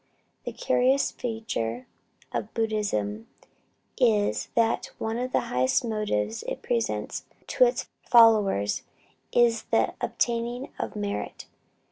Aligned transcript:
A 0.47 0.51
curious 0.51 1.11
feature 1.11 1.85
of 2.31 2.55
Buddhism 2.55 3.27
is, 3.99 4.47
that 4.55 4.87
one 4.97 5.19
of 5.19 5.31
the 5.31 5.41
highest 5.41 5.85
motives 5.85 6.41
it 6.47 6.63
presents 6.63 7.25
to 7.45 7.65
its 7.65 7.87
followers 8.07 8.81
is 9.31 9.61
the 9.69 9.93
"obtaining 10.01 10.69
of 10.79 10.95
merit." 10.95 11.45